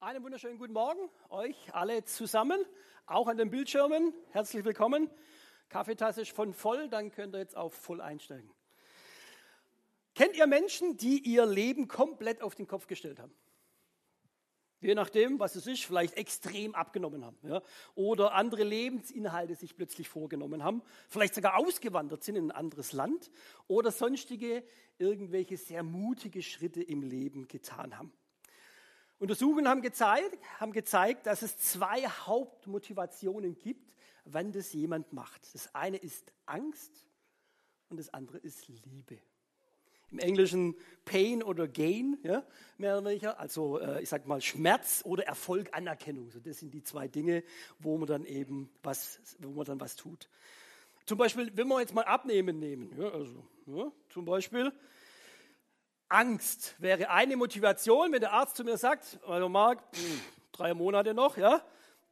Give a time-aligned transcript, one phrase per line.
[0.00, 2.64] Einen wunderschönen guten Morgen euch alle zusammen,
[3.06, 4.14] auch an den Bildschirmen.
[4.30, 5.10] Herzlich willkommen.
[5.70, 8.48] Kaffeetasse ist von voll, dann könnt ihr jetzt auf voll einsteigen.
[10.14, 13.34] Kennt ihr Menschen, die ihr Leben komplett auf den Kopf gestellt haben?
[14.80, 17.38] Je nachdem, was es ist, vielleicht extrem abgenommen haben.
[17.42, 17.60] Ja?
[17.96, 20.80] Oder andere Lebensinhalte sich plötzlich vorgenommen haben.
[21.08, 23.32] Vielleicht sogar ausgewandert sind in ein anderes Land.
[23.66, 24.62] Oder sonstige,
[24.96, 28.12] irgendwelche sehr mutige Schritte im Leben getan haben.
[29.18, 33.92] Untersuchungen haben gezeigt, haben gezeigt, dass es zwei Hauptmotivationen gibt,
[34.24, 35.54] wenn das jemand macht.
[35.54, 37.04] Das eine ist Angst
[37.88, 39.18] und das andere ist Liebe.
[40.10, 42.42] Im Englischen Pain oder Gain, ja,
[42.78, 43.38] mehr oder weniger.
[43.38, 46.30] Also äh, ich sag mal Schmerz oder Erfolg, Anerkennung.
[46.30, 47.42] So, das sind die zwei Dinge,
[47.78, 50.28] wo man dann eben was, wo man dann was tut.
[51.04, 54.72] Zum Beispiel, wenn wir jetzt mal Abnehmen nehmen, ja, also ja, zum Beispiel
[56.08, 59.82] Angst wäre eine Motivation, wenn der Arzt zu mir sagt, also Marc,
[60.52, 61.62] drei Monate noch, ja,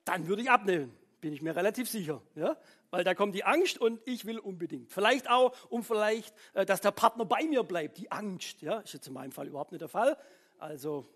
[0.05, 2.57] dann würde ich abnehmen, bin ich mir relativ sicher, ja,
[2.91, 4.93] weil da kommt die Angst und ich will unbedingt.
[4.93, 8.93] Vielleicht auch, um vielleicht, äh, dass der Partner bei mir bleibt, die Angst, ja, ist
[8.93, 10.17] jetzt in meinem Fall überhaupt nicht der Fall.
[10.59, 11.07] Also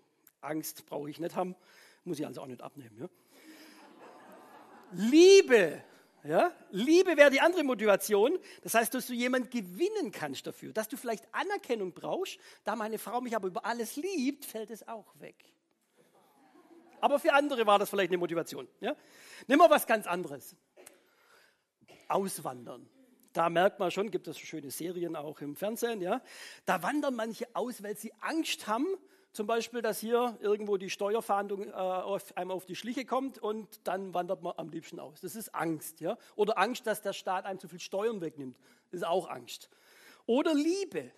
[0.41, 1.55] Angst brauche ich nicht haben,
[2.03, 2.97] muss ich also auch nicht abnehmen.
[2.99, 3.09] Ja.
[4.93, 5.83] Liebe
[6.23, 6.51] ja?
[6.69, 8.37] Liebe wäre die andere Motivation.
[8.61, 12.37] Das heißt, dass du jemanden gewinnen kannst dafür, dass du vielleicht Anerkennung brauchst.
[12.63, 15.35] Da meine Frau mich aber über alles liebt, fällt es auch weg.
[16.99, 18.67] Aber für andere war das vielleicht eine Motivation.
[18.79, 18.95] Ja?
[19.47, 20.55] Nimm mal was ganz anderes.
[22.07, 22.87] Auswandern.
[23.33, 26.01] Da merkt man schon, gibt es schöne Serien auch im Fernsehen.
[26.01, 26.21] Ja?
[26.65, 28.85] Da wandern manche aus, weil sie Angst haben,
[29.33, 33.87] zum Beispiel, dass hier irgendwo die Steuerfahndung äh, auf, einem auf die Schliche kommt und
[33.87, 35.21] dann wandert man am liebsten aus.
[35.21, 36.01] Das ist Angst.
[36.01, 36.17] Ja?
[36.35, 38.57] Oder Angst, dass der Staat einem zu viel Steuern wegnimmt.
[38.89, 39.69] Das ist auch Angst.
[40.25, 41.11] Oder Liebe.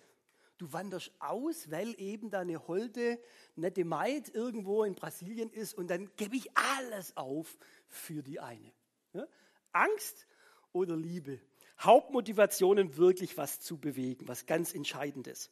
[0.58, 3.18] Du wanderst aus, weil eben deine holde,
[3.56, 8.72] nette Maid irgendwo in Brasilien ist und dann gebe ich alles auf für die eine.
[9.12, 9.26] Ja?
[9.72, 10.28] Angst
[10.72, 11.40] oder Liebe.
[11.80, 15.50] Hauptmotivationen, wirklich was zu bewegen, was ganz Entscheidendes.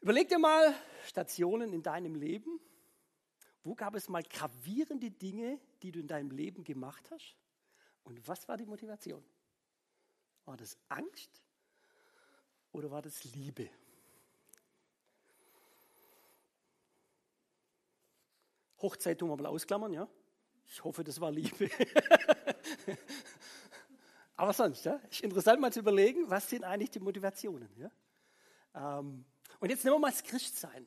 [0.00, 0.74] Überleg dir mal
[1.06, 2.60] Stationen in deinem Leben.
[3.64, 7.36] Wo gab es mal gravierende Dinge, die du in deinem Leben gemacht hast?
[8.04, 9.24] Und was war die Motivation?
[10.44, 11.42] War das Angst
[12.72, 13.68] oder war das Liebe?
[18.80, 20.08] Hochzeit tun wir mal ausklammern, ja?
[20.66, 21.68] Ich hoffe, das war Liebe.
[24.36, 25.00] Aber sonst, ja?
[25.10, 27.90] Ist interessant mal zu überlegen, was sind eigentlich die Motivationen, ja?
[28.74, 29.24] Ähm,
[29.60, 30.86] und jetzt nehmen wir mal das Christsein.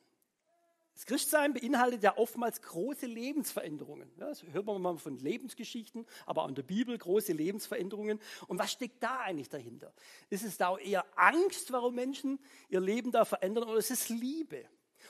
[0.94, 4.12] Das Christsein beinhaltet ja oftmals große Lebensveränderungen.
[4.18, 8.20] Das hört man mal von Lebensgeschichten, aber auch in der Bibel große Lebensveränderungen.
[8.48, 9.94] Und was steckt da eigentlich dahinter?
[10.30, 12.40] Ist es da eher Angst, warum Menschen
[12.70, 14.66] ihr Leben da verändern, oder ist es Liebe?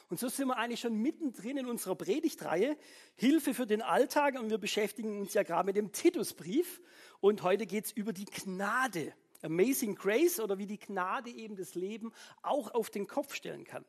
[0.09, 2.77] Und so sind wir eigentlich schon mittendrin in unserer Predigtreihe
[3.15, 6.81] Hilfe für den Alltag und wir beschäftigen uns ja gerade mit dem Titusbrief
[7.19, 9.13] und heute geht es über die Gnade.
[9.41, 13.85] Amazing Grace oder wie die Gnade eben das Leben auch auf den Kopf stellen kann.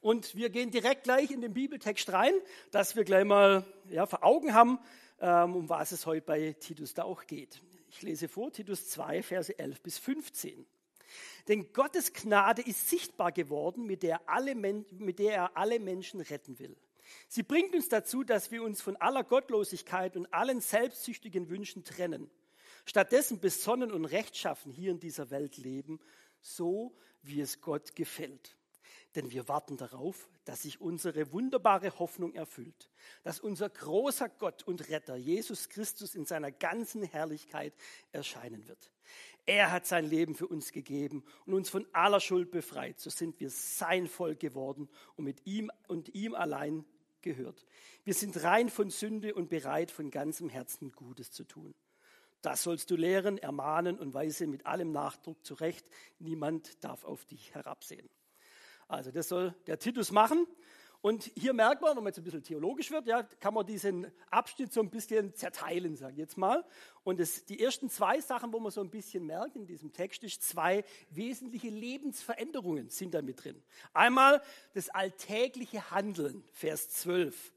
[0.00, 2.34] Und wir gehen direkt gleich in den Bibeltext rein,
[2.70, 4.78] dass wir gleich mal ja, vor Augen haben,
[5.20, 7.62] ähm, um was es heute bei Titus da auch geht.
[7.90, 10.66] Ich lese vor, Titus 2, Verse 11 bis 15.
[11.48, 16.58] Denn Gottes Gnade ist sichtbar geworden, mit der, alle, mit der er alle Menschen retten
[16.58, 16.76] will.
[17.28, 22.30] Sie bringt uns dazu, dass wir uns von aller Gottlosigkeit und allen selbstsüchtigen Wünschen trennen
[22.86, 26.00] Stattdessen besonnen und rechtschaffen hier in dieser Welt leben,
[26.40, 28.56] so wie es Gott gefällt.
[29.16, 32.90] Denn wir warten darauf, dass sich unsere wunderbare Hoffnung erfüllt,
[33.24, 37.74] dass unser großer Gott und Retter Jesus Christus in seiner ganzen Herrlichkeit
[38.12, 38.92] erscheinen wird.
[39.46, 43.00] Er hat sein Leben für uns gegeben und uns von aller Schuld befreit.
[43.00, 46.84] So sind wir sein Volk geworden und mit ihm und ihm allein
[47.22, 47.64] gehört.
[48.04, 51.74] Wir sind rein von Sünde und bereit, von ganzem Herzen Gutes zu tun.
[52.42, 55.88] Das sollst du lehren, ermahnen und weise mit allem Nachdruck zurecht.
[56.18, 58.08] Niemand darf auf dich herabsehen.
[58.88, 60.46] Also das soll der Titus machen.
[61.02, 64.10] Und hier merkt man, wenn man jetzt ein bisschen theologisch wird, ja, kann man diesen
[64.30, 66.64] Abschnitt so ein bisschen zerteilen, sage ich jetzt mal.
[67.04, 70.24] Und das, die ersten zwei Sachen, wo man so ein bisschen merkt in diesem Text,
[70.24, 73.62] ist zwei wesentliche Lebensveränderungen sind da mit drin.
[73.92, 74.42] Einmal
[74.74, 77.52] das alltägliche Handeln, Vers 12.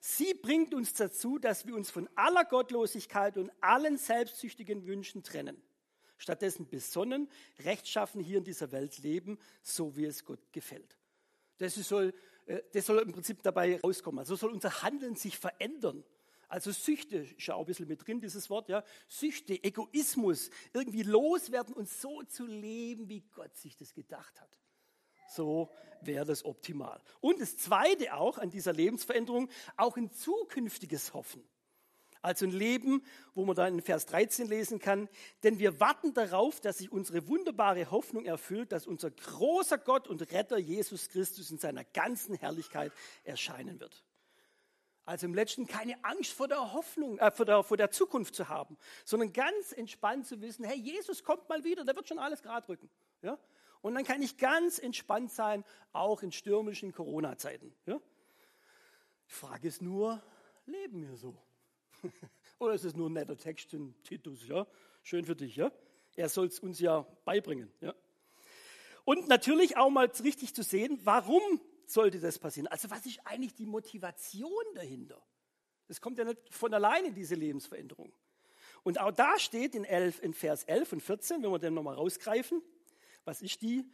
[0.00, 5.60] Sie bringt uns dazu, dass wir uns von aller Gottlosigkeit und allen selbstsüchtigen Wünschen trennen.
[6.18, 7.28] Stattdessen besonnen,
[7.60, 10.98] rechtschaffen hier in dieser Welt leben, so wie es Gott gefällt.
[11.58, 12.14] Das soll,
[12.46, 14.20] äh, das soll im Prinzip dabei rauskommen.
[14.20, 16.04] Also soll unser Handeln sich verändern.
[16.48, 18.82] Also Süchte ist ja auch ein bisschen mit drin, dieses Wort, ja.
[19.06, 24.58] Süchte, Egoismus, irgendwie loswerden und so zu leben, wie Gott sich das gedacht hat.
[25.28, 25.70] So
[26.00, 27.00] wäre das optimal.
[27.20, 31.46] Und das Zweite auch an dieser Lebensveränderung, auch ein zukünftiges Hoffen.
[32.20, 33.04] Also ein Leben,
[33.34, 35.08] wo man dann in Vers 13 lesen kann,
[35.44, 40.20] denn wir warten darauf, dass sich unsere wunderbare Hoffnung erfüllt, dass unser großer Gott und
[40.32, 42.92] Retter Jesus Christus in seiner ganzen Herrlichkeit
[43.22, 44.04] erscheinen wird.
[45.04, 48.48] Also im letzten keine Angst vor der Hoffnung, äh, vor, der, vor der Zukunft zu
[48.48, 52.42] haben, sondern ganz entspannt zu wissen, hey, Jesus kommt mal wieder, der wird schon alles
[52.42, 52.90] gerade rücken.
[53.22, 53.38] Ja?
[53.80, 57.74] Und dann kann ich ganz entspannt sein, auch in stürmischen Corona-Zeiten.
[57.86, 58.00] Ja?
[59.28, 60.22] Die Frage ist nur,
[60.66, 61.36] leben wir so?
[62.58, 64.46] Oder ist es nur ein netter Text in Titus?
[64.46, 64.66] Ja?
[65.02, 65.56] Schön für dich.
[65.56, 65.70] Ja?
[66.16, 67.70] Er soll es uns ja beibringen.
[67.80, 67.94] Ja?
[69.04, 72.66] Und natürlich auch mal richtig zu sehen, warum sollte das passieren?
[72.66, 75.22] Also was ist eigentlich die Motivation dahinter?
[75.86, 78.12] Das kommt ja nicht von alleine, diese Lebensveränderung.
[78.82, 81.94] Und auch da steht in, 11, in Vers 11 und 14, wenn wir den nochmal
[81.94, 82.62] rausgreifen,
[83.28, 83.84] was ist die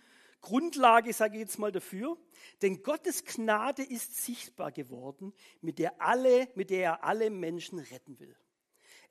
[0.40, 2.16] Grundlage, sage ich jetzt mal dafür?
[2.62, 8.20] Denn Gottes Gnade ist sichtbar geworden, mit der, alle, mit der er alle Menschen retten
[8.20, 8.36] will.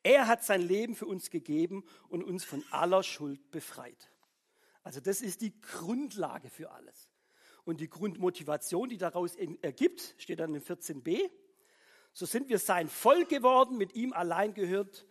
[0.01, 4.13] Er hat sein Leben für uns gegeben und uns von aller Schuld befreit.
[4.81, 7.11] Also das ist die Grundlage für alles.
[7.65, 11.29] Und die Grundmotivation, die daraus ergibt, steht dann in 14b.
[12.13, 15.05] So sind wir sein Volk geworden, mit ihm allein gehört.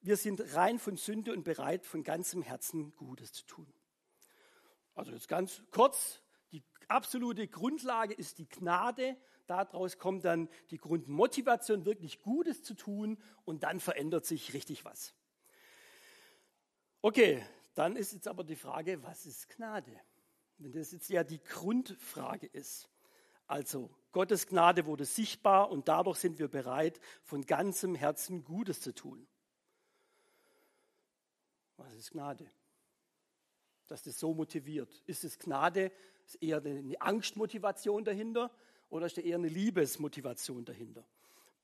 [0.00, 3.75] Wir sind rein von Sünde und bereit, von ganzem Herzen Gutes zu tun.
[4.96, 6.22] Also jetzt ganz kurz,
[6.52, 9.16] die absolute Grundlage ist die Gnade.
[9.46, 15.14] Daraus kommt dann die Grundmotivation, wirklich Gutes zu tun und dann verändert sich richtig was.
[17.02, 17.44] Okay,
[17.74, 19.92] dann ist jetzt aber die Frage, was ist Gnade?
[20.58, 22.88] Wenn das jetzt ja die Grundfrage ist.
[23.46, 28.94] Also Gottes Gnade wurde sichtbar und dadurch sind wir bereit, von ganzem Herzen Gutes zu
[28.94, 29.28] tun.
[31.76, 32.50] Was ist Gnade?
[33.88, 35.02] Dass das so motiviert.
[35.06, 35.92] Ist es Gnade?
[36.26, 38.50] Ist eher eine Angstmotivation dahinter
[38.88, 41.04] oder ist da eher eine Liebesmotivation dahinter?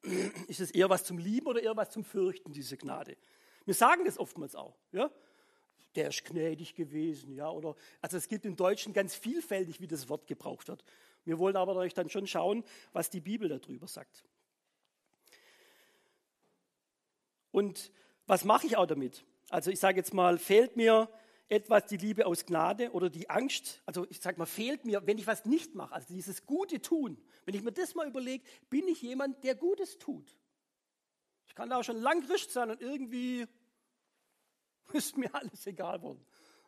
[0.48, 3.16] Ist es eher was zum Lieben oder eher was zum Fürchten, diese Gnade?
[3.64, 4.76] Wir sagen das oftmals auch.
[4.90, 5.10] Ja?
[5.94, 7.34] Der ist gnädig gewesen.
[7.34, 7.50] Ja?
[7.50, 10.84] Oder, also es gibt im Deutschen ganz vielfältig, wie das Wort gebraucht wird.
[11.24, 14.24] Wir wollen aber euch dann schon schauen, was die Bibel darüber sagt.
[17.52, 17.92] Und
[18.26, 19.24] was mache ich auch damit?
[19.50, 21.08] Also ich sage jetzt mal, fehlt mir
[21.52, 25.18] etwas die Liebe aus Gnade oder die Angst, also ich sage mal, fehlt mir, wenn
[25.18, 27.22] ich was nicht mache, also dieses Gute tun.
[27.44, 30.34] Wenn ich mir das mal überlege, bin ich jemand, der Gutes tut?
[31.46, 33.46] Ich kann da auch schon lang Christ sein und irgendwie
[34.94, 36.24] ist mir alles egal worden.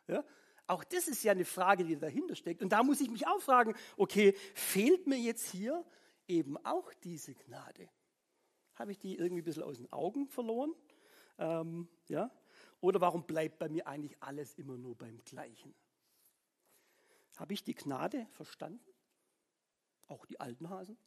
[0.07, 0.23] Ja?
[0.67, 2.61] Auch das ist ja eine Frage, die dahinter steckt.
[2.61, 5.83] Und da muss ich mich auch fragen, okay, fehlt mir jetzt hier
[6.27, 7.89] eben auch diese Gnade?
[8.75, 10.75] Habe ich die irgendwie ein bisschen aus den Augen verloren?
[11.39, 12.29] Ähm, ja?
[12.81, 15.73] Oder warum bleibt bei mir eigentlich alles immer nur beim Gleichen?
[17.37, 18.79] Habe ich die Gnade verstanden?
[20.07, 20.97] Auch die alten Hasen?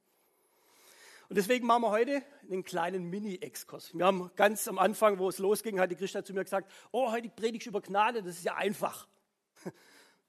[1.29, 3.95] Und deswegen machen wir heute einen kleinen Mini-Exkurs.
[3.95, 7.13] Wir haben ganz am Anfang, wo es losging, hat die Christa zu mir gesagt, oh,
[7.13, 9.07] heute predige ich über Gnade, das ist ja einfach.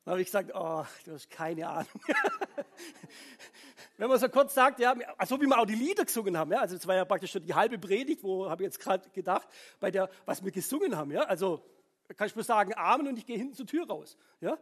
[0.09, 2.01] Dann habe ich gesagt, oh, du hast keine Ahnung.
[3.97, 4.95] Wenn man so kurz sagt, ja,
[5.27, 7.43] so wie wir auch die Lieder gesungen haben, ja, also es war ja praktisch schon
[7.43, 9.47] die halbe Predigt, wo habe ich jetzt gerade gedacht,
[9.79, 11.63] bei der, was wir gesungen haben, ja, also
[12.17, 14.57] kann ich nur sagen, Amen und ich gehe hinten zur Tür raus, ja.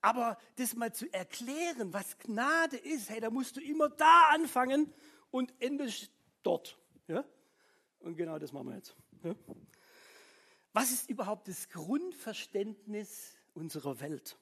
[0.00, 4.90] Aber das mal zu erklären, was Gnade ist, hey, da musst du immer da anfangen
[5.30, 6.10] und endest
[6.42, 7.22] dort, ja.
[7.98, 8.96] Und genau das machen wir jetzt.
[9.24, 9.34] Ja?
[10.72, 14.38] Was ist überhaupt das Grundverständnis unserer Welt?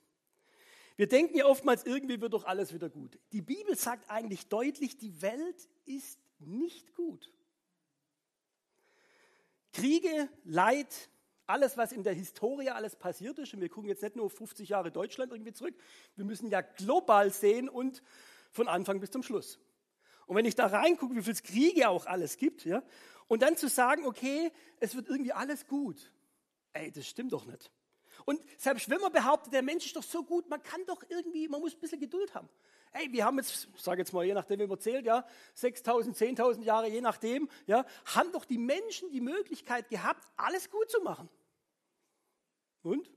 [0.98, 3.20] Wir denken ja oftmals, irgendwie wird doch alles wieder gut.
[3.30, 7.32] Die Bibel sagt eigentlich deutlich, die Welt ist nicht gut.
[9.72, 11.08] Kriege, Leid,
[11.46, 14.32] alles, was in der Historie alles passiert ist, und wir gucken jetzt nicht nur auf
[14.32, 15.76] 50 Jahre Deutschland irgendwie zurück,
[16.16, 18.02] wir müssen ja global sehen und
[18.50, 19.60] von Anfang bis zum Schluss.
[20.26, 22.82] Und wenn ich da reingucke, wie viel Kriege auch alles gibt, ja,
[23.28, 24.50] und dann zu sagen, okay,
[24.80, 26.12] es wird irgendwie alles gut,
[26.72, 27.70] ey, das stimmt doch nicht.
[28.28, 31.48] Und selbst wenn man behauptet, der Mensch ist doch so gut, man kann doch irgendwie,
[31.48, 32.46] man muss ein bisschen Geduld haben.
[32.92, 36.14] Hey, wir haben jetzt, ich sage jetzt mal, je nachdem, wie man zählt, ja, 6.000,
[36.14, 41.00] 10.000 Jahre, je nachdem, ja, haben doch die Menschen die Möglichkeit gehabt, alles gut zu
[41.00, 41.30] machen.
[42.82, 43.10] Und?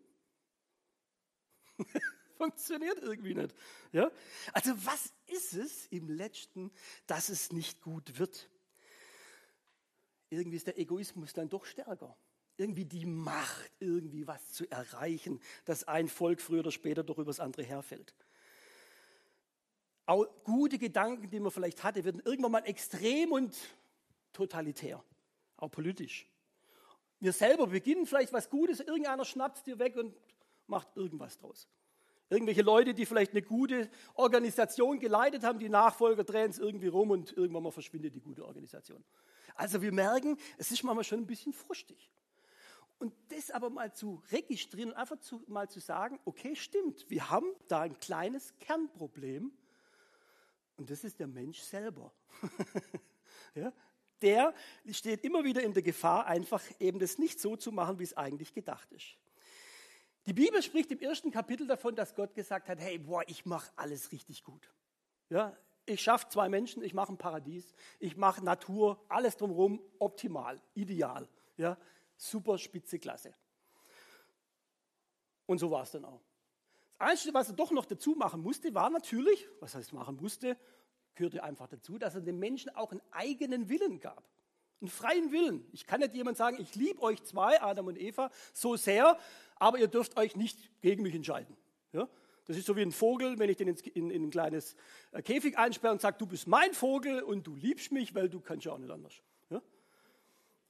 [2.37, 3.53] Funktioniert irgendwie nicht.
[3.91, 4.09] Ja?
[4.53, 6.71] Also was ist es im letzten,
[7.05, 8.49] dass es nicht gut wird?
[10.29, 12.15] Irgendwie ist der Egoismus dann doch stärker
[12.57, 17.29] irgendwie die Macht, irgendwie was zu erreichen, dass ein Volk früher oder später doch über
[17.29, 18.13] das andere herfällt.
[20.05, 23.55] Auch gute Gedanken, die man vielleicht hatte, werden irgendwann mal extrem und
[24.33, 25.03] totalitär,
[25.57, 26.27] auch politisch.
[27.19, 30.13] Wir selber beginnen vielleicht was Gutes, irgendeiner schnappt dir weg und
[30.67, 31.67] macht irgendwas draus.
[32.29, 37.11] Irgendwelche Leute, die vielleicht eine gute Organisation geleitet haben, die Nachfolger drehen es irgendwie rum
[37.11, 39.03] und irgendwann mal verschwindet die gute Organisation.
[39.53, 42.09] Also wir merken, es ist manchmal schon ein bisschen frustig.
[43.01, 47.31] Und das aber mal zu registrieren und einfach zu, mal zu sagen, okay, stimmt, wir
[47.31, 49.51] haben da ein kleines Kernproblem
[50.77, 52.13] und das ist der Mensch selber.
[53.55, 53.73] ja,
[54.21, 54.53] der
[54.91, 58.15] steht immer wieder in der Gefahr, einfach eben das nicht so zu machen, wie es
[58.15, 59.17] eigentlich gedacht ist.
[60.27, 63.71] Die Bibel spricht im ersten Kapitel davon, dass Gott gesagt hat, hey, boah, ich mache
[63.77, 64.71] alles richtig gut.
[65.29, 70.61] Ja, ich schaffe zwei Menschen, ich mache ein Paradies, ich mache Natur, alles drumherum optimal,
[70.75, 71.27] ideal.
[71.57, 71.79] Ja,
[72.21, 73.33] super spitze Klasse.
[75.45, 76.21] Und so war es dann auch.
[76.97, 80.55] Das Einzige, was er doch noch dazu machen musste, war natürlich, was heißt machen musste,
[81.15, 84.23] gehörte einfach dazu, dass er den Menschen auch einen eigenen Willen gab.
[84.79, 85.67] Einen freien Willen.
[85.71, 89.17] Ich kann nicht jemand sagen, ich liebe euch zwei, Adam und Eva, so sehr,
[89.55, 91.57] aber ihr dürft euch nicht gegen mich entscheiden.
[91.91, 92.07] Ja?
[92.45, 94.75] Das ist so wie ein Vogel, wenn ich den in, in ein kleines
[95.11, 98.39] äh, Käfig einsperre und sage, du bist mein Vogel und du liebst mich, weil du
[98.39, 99.21] kannst ja auch nicht anders.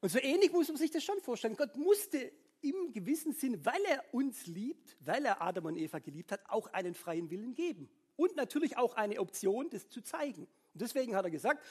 [0.02, 1.56] Und so ähnlich muss man sich das schon vorstellen.
[1.56, 2.32] Gott musste
[2.62, 6.68] im gewissen Sinn, weil er uns liebt, weil er Adam und Eva geliebt hat, auch
[6.68, 7.90] einen freien Willen geben.
[8.16, 10.44] Und natürlich auch eine Option, das zu zeigen.
[10.74, 11.64] Und deswegen hat er gesagt,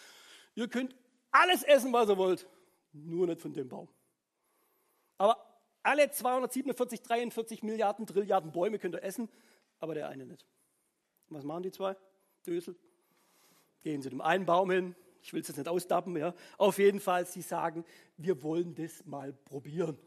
[0.55, 0.97] ihr könnt
[1.31, 2.49] alles essen, was ihr wollt,
[2.93, 3.89] nur nicht von dem Baum.
[5.19, 5.45] Aber
[5.83, 9.29] alle 247, 43 Milliarden, Trilliarden Bäume könnt ihr essen,
[9.79, 10.47] aber der eine nicht.
[11.29, 11.97] Was machen die zwei?
[12.47, 12.77] Dösel.
[13.83, 16.35] Gehen zu dem einen Baum hin, ich will es jetzt nicht ausdappen, ja.
[16.59, 17.85] Auf jeden Fall, sie sagen,
[18.17, 19.99] wir wollen das mal probieren.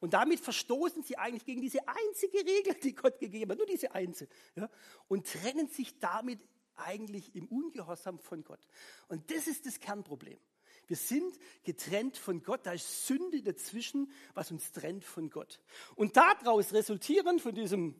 [0.00, 3.92] Und damit verstoßen sie eigentlich gegen diese einzige Regel, die Gott gegeben hat, nur diese
[3.92, 4.68] einzige, ja,
[5.08, 6.40] und trennen sich damit
[6.76, 8.66] eigentlich im Ungehorsam von Gott.
[9.08, 10.38] Und das ist das Kernproblem.
[10.86, 15.60] Wir sind getrennt von Gott, da ist Sünde dazwischen, was uns trennt von Gott.
[15.94, 17.94] Und daraus resultierend von diesem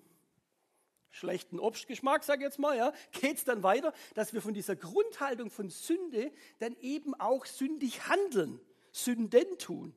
[1.10, 4.76] schlechten Obstgeschmack, sage ich jetzt mal, ja, geht es dann weiter, dass wir von dieser
[4.76, 8.60] Grundhaltung von Sünde dann eben auch sündig handeln,
[8.92, 9.94] Sünden tun.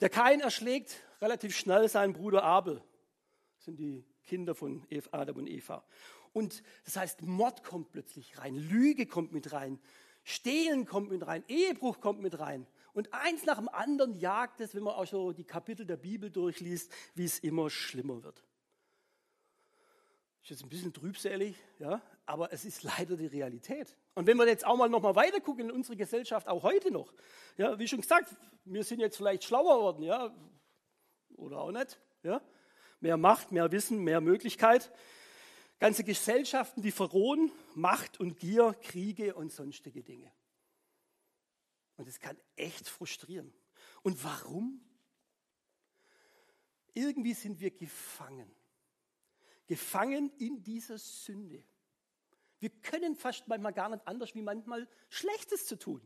[0.00, 2.82] Der Kain erschlägt relativ schnell seinen Bruder Abel.
[3.56, 5.84] Das sind die Kinder von Adam und Eva.
[6.32, 9.78] Und das heißt, Mord kommt plötzlich rein, Lüge kommt mit rein,
[10.24, 12.66] Stehlen kommt mit rein, Ehebruch kommt mit rein.
[12.92, 16.30] Und eins nach dem anderen jagt es, wenn man auch so die Kapitel der Bibel
[16.30, 18.42] durchliest, wie es immer schlimmer wird.
[20.44, 23.96] Ist jetzt ein bisschen trübselig, ja, aber es ist leider die Realität.
[24.14, 26.90] Und wenn wir jetzt auch mal noch mal weiter gucken in unsere Gesellschaft, auch heute
[26.90, 27.14] noch,
[27.56, 28.28] ja, wie schon gesagt,
[28.66, 30.36] wir sind jetzt vielleicht schlauer geworden, ja,
[31.36, 32.42] oder auch nicht, ja,
[33.00, 34.92] mehr Macht, mehr Wissen, mehr Möglichkeit.
[35.78, 40.30] Ganze Gesellschaften, die verrohen Macht und Gier, Kriege und sonstige Dinge.
[41.96, 43.50] Und es kann echt frustrieren.
[44.02, 44.84] Und warum?
[46.92, 48.54] Irgendwie sind wir gefangen.
[49.66, 51.62] Gefangen in dieser Sünde.
[52.60, 56.00] Wir können fast manchmal gar nicht anders, wie manchmal Schlechtes zu tun.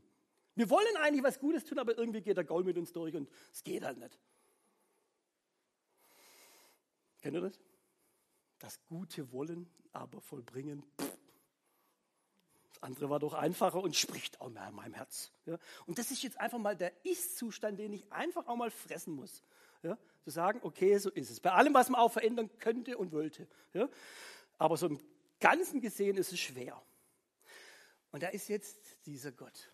[0.54, 3.28] Wir wollen eigentlich was Gutes tun, aber irgendwie geht der Gaul mit uns durch und
[3.52, 4.18] es geht halt nicht.
[7.20, 7.58] Kennt ihr das?
[8.58, 10.84] das Gute wollen, aber vollbringen.
[12.68, 15.32] Das andere war doch einfacher und spricht auch mehr in meinem Herz.
[15.46, 15.58] Ja?
[15.86, 19.42] Und das ist jetzt einfach mal der Ist-Zustand, den ich einfach auch mal fressen muss.
[19.82, 19.98] Ja?
[20.22, 21.40] Zu sagen, okay, so ist es.
[21.40, 23.48] Bei allem, was man auch verändern könnte und wollte.
[23.72, 23.88] Ja?
[24.58, 24.98] Aber so im
[25.40, 26.82] Ganzen gesehen ist es schwer.
[28.10, 29.72] Und da ist jetzt dieser Gott,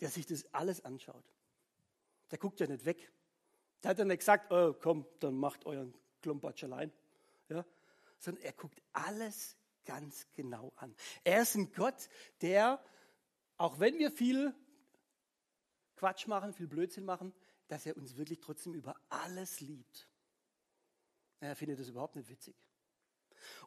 [0.00, 1.24] der sich das alles anschaut.
[2.30, 3.10] Der guckt ja nicht weg.
[3.82, 6.92] Der hat ja nicht gesagt, oh, komm, dann macht euren Klumpatsch allein
[7.48, 7.64] ja,
[8.18, 10.94] sondern er guckt alles ganz genau an.
[11.24, 12.08] Er ist ein Gott,
[12.40, 12.82] der,
[13.56, 14.54] auch wenn wir viel
[15.96, 17.32] Quatsch machen, viel Blödsinn machen,
[17.68, 20.08] dass er uns wirklich trotzdem über alles liebt.
[21.40, 22.56] Er findet das überhaupt nicht witzig.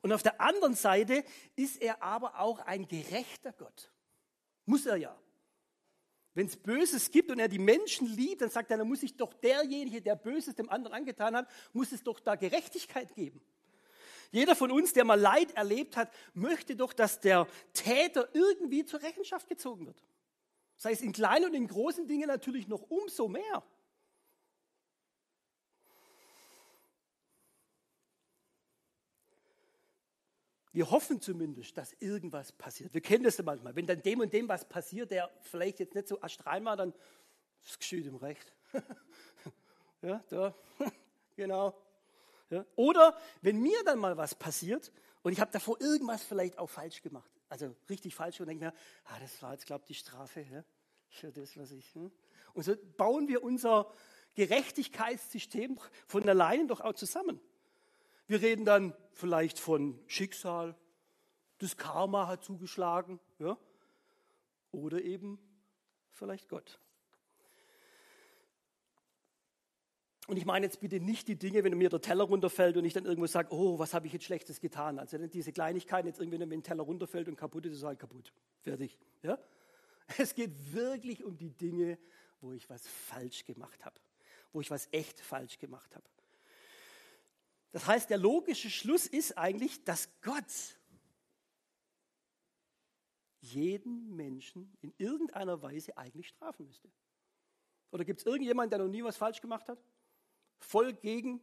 [0.01, 1.23] Und auf der anderen Seite
[1.55, 3.91] ist er aber auch ein gerechter Gott.
[4.65, 5.17] Muss er ja.
[6.33, 9.15] Wenn es Böses gibt und er die Menschen liebt, dann sagt er, dann muss sich
[9.15, 13.41] doch derjenige, der Böses dem anderen angetan hat, muss es doch da Gerechtigkeit geben.
[14.31, 19.01] Jeder von uns, der mal Leid erlebt hat, möchte doch, dass der Täter irgendwie zur
[19.01, 20.03] Rechenschaft gezogen wird.
[20.77, 23.63] Sei es in kleinen und in großen Dingen natürlich noch umso mehr.
[30.71, 32.93] Wir hoffen zumindest, dass irgendwas passiert.
[32.93, 33.75] Wir kennen das ja manchmal.
[33.75, 36.93] Wenn dann dem und dem was passiert, der vielleicht jetzt nicht so astrein war, dann
[37.61, 38.53] ist es geschieht ihm recht.
[40.01, 40.55] ja, da,
[41.35, 41.75] genau.
[42.49, 42.65] Ja?
[42.75, 44.91] Oder wenn mir dann mal was passiert
[45.23, 48.73] und ich habe davor irgendwas vielleicht auch falsch gemacht, also richtig falsch und denke mir,
[49.05, 50.63] ah, das war jetzt, glaube ich, die Strafe ja?
[51.09, 51.93] für das, was ich.
[51.95, 52.11] Hm?
[52.53, 53.91] Und so bauen wir unser
[54.35, 57.39] Gerechtigkeitssystem von alleine doch auch zusammen.
[58.29, 60.75] Wir reden dann vielleicht von Schicksal,
[61.57, 63.57] das Karma hat zugeschlagen, ja?
[64.71, 65.39] oder eben
[66.11, 66.79] vielleicht Gott.
[70.27, 72.93] Und ich meine jetzt bitte nicht die Dinge, wenn mir der Teller runterfällt und ich
[72.93, 74.99] dann irgendwo sage, oh, was habe ich jetzt Schlechtes getan?
[74.99, 78.31] Also diese Kleinigkeiten, jetzt irgendwie, wenn ein Teller runterfällt und kaputt ist, ist halt kaputt.
[78.61, 78.95] Fertig.
[79.23, 79.39] Ja?
[80.19, 81.97] Es geht wirklich um die Dinge,
[82.41, 83.99] wo ich was falsch gemacht habe.
[84.53, 86.05] Wo ich was echt falsch gemacht habe.
[87.71, 90.79] Das heißt, der logische Schluss ist eigentlich, dass Gott
[93.41, 96.91] jeden Menschen in irgendeiner Weise eigentlich strafen müsste.
[97.91, 99.79] Oder gibt es irgendjemanden, der noch nie was falsch gemacht hat?
[100.59, 101.41] voll gegen.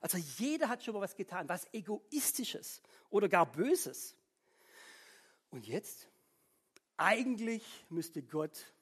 [0.00, 4.16] Also jeder hat schon mal was getan, was egoistisches oder gar böses.
[5.50, 6.08] Und jetzt,
[6.96, 8.72] eigentlich müsste Gott,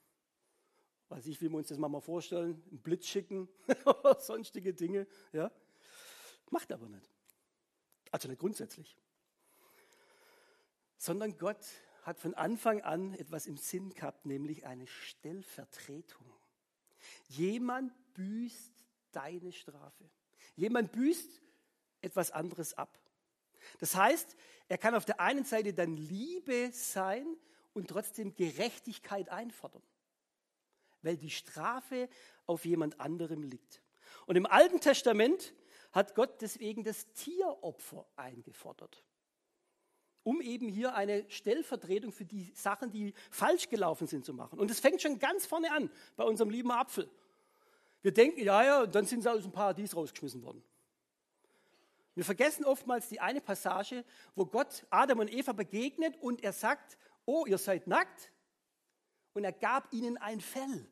[1.09, 3.49] weiß ich, wie wir uns das mal vorstellen, einen Blitz schicken
[4.19, 5.51] sonstige Dinge, ja,
[6.51, 7.11] macht aber nicht.
[8.11, 8.97] Also nicht grundsätzlich.
[10.97, 11.65] Sondern Gott
[12.03, 16.27] hat von Anfang an etwas im Sinn gehabt, nämlich eine Stellvertretung.
[17.29, 18.73] Jemand büßt
[19.13, 20.11] deine Strafe.
[20.57, 21.43] Jemand büßt
[22.01, 22.99] etwas anderes ab.
[23.81, 24.37] Das heißt,
[24.69, 27.27] er kann auf der einen Seite dann Liebe sein
[27.75, 29.83] und trotzdem Gerechtigkeit einfordern,
[31.03, 32.09] weil die Strafe
[32.47, 33.83] auf jemand anderem liegt.
[34.27, 35.55] Und im Alten Testament
[35.93, 39.05] hat Gott deswegen das Tieropfer eingefordert,
[40.23, 44.59] um eben hier eine Stellvertretung für die Sachen, die falsch gelaufen sind, zu machen.
[44.59, 47.09] Und es fängt schon ganz vorne an bei unserem lieben Apfel.
[48.03, 50.63] Wir denken, ja, ja, und dann sind sie aus dem Paradies rausgeschmissen worden.
[52.15, 56.99] Wir vergessen oftmals die eine Passage, wo Gott Adam und Eva begegnet und er sagt,
[57.25, 58.33] oh, ihr seid nackt.
[59.35, 60.89] Und er gab ihnen ein Fell.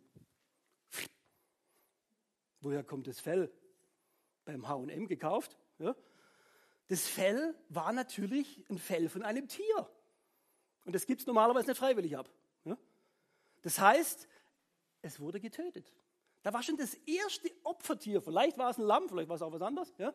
[2.61, 3.53] Woher kommt das Fell?
[4.45, 5.57] Beim H&M gekauft.
[5.79, 5.95] Ja?
[6.89, 9.89] Das Fell war natürlich ein Fell von einem Tier.
[10.85, 12.31] Und das gibt es normalerweise nicht freiwillig ab.
[12.65, 12.79] Ja?
[13.63, 14.29] Das heißt,
[15.03, 15.93] es wurde getötet.
[16.43, 18.23] Da war schon das erste Opfertier.
[18.23, 19.93] Vielleicht war es ein Lamm, vielleicht war es auch was anderes.
[19.99, 20.15] Ja?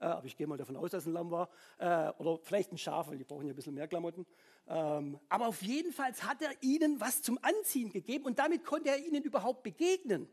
[0.00, 1.48] Äh, aber ich gehe mal davon aus, dass es ein Lamm war.
[1.78, 4.26] Äh, oder vielleicht ein Schaf, weil die brauchen ja ein bisschen mehr Klamotten.
[4.68, 8.90] Ähm, aber auf jeden Fall hat er ihnen was zum Anziehen gegeben und damit konnte
[8.90, 10.28] er ihnen überhaupt begegnen.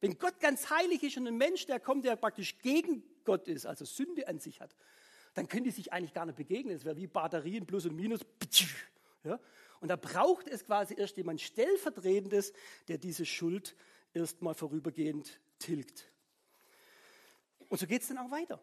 [0.00, 3.66] Wenn Gott ganz heilig ist und ein Mensch, der kommt, der praktisch gegen Gott ist,
[3.66, 4.74] also Sünde an sich hat,
[5.34, 6.74] dann können die sich eigentlich gar nicht begegnen.
[6.74, 8.20] Es wäre wie Batterien plus und minus.
[9.24, 9.40] Ja?
[9.80, 12.52] Und da braucht es quasi erst jemand Stellvertretendes,
[12.88, 13.76] der diese Schuld
[14.12, 16.10] erstmal vorübergehend tilgt.
[17.68, 18.60] Und so geht es dann auch weiter.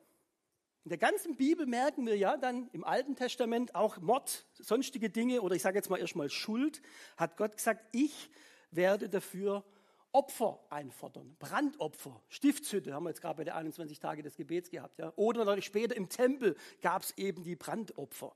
[0.85, 5.41] In der ganzen Bibel merken wir ja dann im Alten Testament auch Mord, sonstige Dinge
[5.41, 6.79] oder ich sage jetzt mal erstmal Schuld,
[7.17, 8.29] hat Gott gesagt, ich
[8.69, 9.65] werde dafür
[10.11, 14.99] Opfer einfordern, Brandopfer, Stiftshütte, haben wir jetzt gerade bei der 21 Tage des Gebets gehabt.
[14.99, 15.11] Ja?
[15.15, 18.35] Oder natürlich später im Tempel gab es eben die Brandopfer,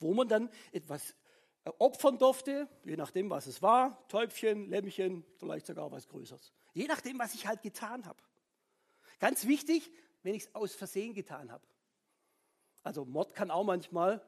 [0.00, 1.14] wo man dann etwas
[1.78, 6.52] opfern durfte, je nachdem, was es war, Täubchen, Lämmchen, vielleicht sogar was Größeres.
[6.72, 8.20] Je nachdem, was ich halt getan habe.
[9.20, 9.92] Ganz wichtig,
[10.24, 11.64] wenn ich es aus Versehen getan habe.
[12.84, 14.22] Also Mord kann auch manchmal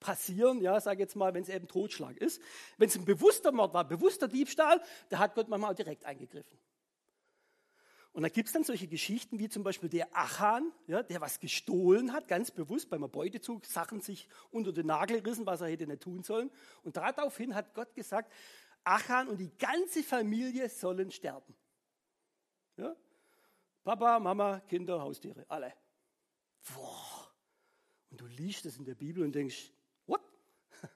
[0.00, 2.42] passieren, ja, sage jetzt mal, wenn es eben Totschlag ist.
[2.76, 6.58] Wenn es ein bewusster Mord war, bewusster Diebstahl, da hat Gott manchmal auch direkt eingegriffen.
[8.12, 11.38] Und da gibt es dann solche Geschichten wie zum Beispiel der Achan, ja, der was
[11.38, 15.86] gestohlen hat, ganz bewusst beim Beutezug, Sachen sich unter den Nagel rissen, was er hätte
[15.86, 16.50] nicht tun sollen.
[16.82, 18.32] Und daraufhin hat Gott gesagt,
[18.82, 21.54] Achan und die ganze Familie sollen sterben.
[22.76, 22.96] Ja?
[23.84, 25.72] Papa, Mama, Kinder, Haustiere, alle.
[26.74, 27.09] Boah.
[28.20, 29.72] Du liest das in der Bibel und denkst,
[30.06, 30.20] what?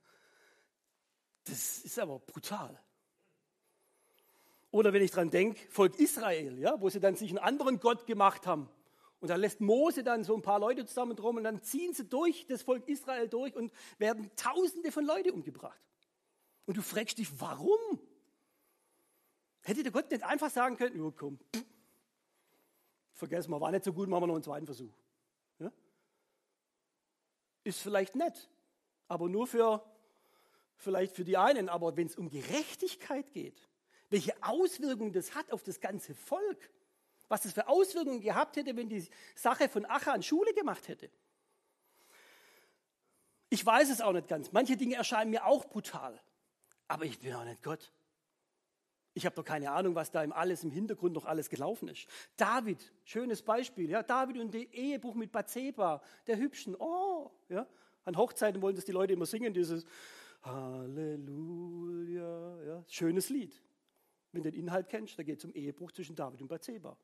[1.45, 2.79] Das ist aber brutal.
[4.71, 8.07] Oder wenn ich dran denke, Volk Israel, ja, wo sie dann sich einen anderen Gott
[8.07, 8.69] gemacht haben.
[9.21, 12.05] Und da lässt Mose dann so ein paar Leute zusammen drum und dann ziehen sie
[12.05, 15.81] durch das Volk Israel durch und werden Tausende von Leuten umgebracht.
[16.67, 17.79] Und du fragst dich, warum?
[19.63, 21.39] Hätte der Gott nicht einfach sagen können, oh, komm,
[23.15, 24.93] vergessen wir, war nicht so gut, machen wir noch einen zweiten Versuch.
[27.65, 28.49] Ist vielleicht nett,
[29.09, 29.85] aber nur für,
[30.77, 31.69] vielleicht für die einen.
[31.69, 33.69] Aber wenn es um Gerechtigkeit geht,
[34.11, 36.71] welche Auswirkungen das hat auf das ganze Volk.
[37.29, 41.11] Was das für Auswirkungen gehabt hätte, wenn die Sache von Achan Schule gemacht hätte.
[43.49, 44.53] Ich weiß es auch nicht ganz.
[44.53, 46.21] Manche Dinge erscheinen mir auch brutal.
[46.87, 47.93] Aber ich bin auch nicht Gott.
[49.15, 52.09] Ich habe doch keine Ahnung, was da im alles im Hintergrund noch alles gelaufen ist.
[52.37, 56.75] David, schönes Beispiel, ja, David und der Ehebruch mit Bathseba, der Hübschen.
[56.77, 57.67] Oh, ja,
[58.05, 59.87] an Hochzeiten wollen das die Leute immer singen, dieses
[60.43, 61.83] Halleluja,
[62.65, 63.65] ja, schönes Lied
[64.35, 66.97] wenn du den Inhalt kennst, da geht es um Ehebruch zwischen David und Bathseba.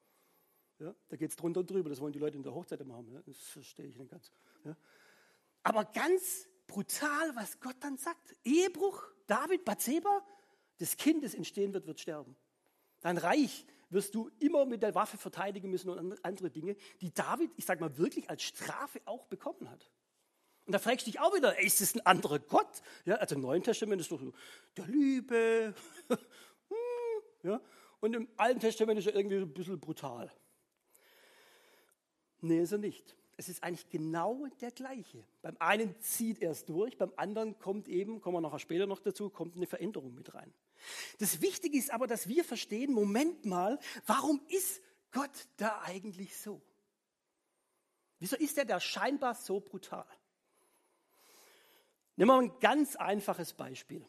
[0.78, 0.94] Ja?
[1.08, 1.88] Da geht es drunter und drüber.
[1.88, 3.12] Das wollen die Leute in der Hochzeit immer haben.
[3.12, 3.22] Ja?
[3.22, 4.32] Das verstehe ich nicht ganz.
[4.64, 4.76] Ja?
[5.62, 8.34] Aber ganz brutal, was Gott dann sagt.
[8.44, 10.24] Ehebruch, David, Bathseba,
[10.80, 12.34] das Kind, das entstehen wird, wird sterben.
[13.00, 17.50] Dein Reich wirst du immer mit der Waffe verteidigen müssen und andere Dinge, die David,
[17.56, 19.90] ich sage mal, wirklich als Strafe auch bekommen hat.
[20.66, 22.82] Und da fragst du dich auch wieder, ist es ein anderer Gott?
[23.04, 24.32] Ja, also im Neuen Testament ist doch so
[24.76, 25.74] der Liebe.
[26.68, 27.60] Hm, ja,
[27.98, 30.30] und im Alten Testament ist er irgendwie ein bisschen brutal.
[32.40, 33.16] Nee, ist er nicht.
[33.36, 35.24] Es ist eigentlich genau der gleiche.
[35.42, 39.00] Beim einen zieht er es durch, beim anderen kommt eben, kommen wir nachher später noch
[39.00, 40.54] dazu, kommt eine Veränderung mit rein.
[41.18, 46.62] Das Wichtige ist aber, dass wir verstehen, Moment mal, warum ist Gott da eigentlich so?
[48.18, 50.06] Wieso ist er da scheinbar so brutal?
[52.16, 54.06] Nehmen wir ein ganz einfaches Beispiel.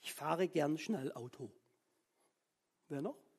[0.00, 1.50] Ich fahre gern schnell Auto.
[2.88, 3.29] Wer noch?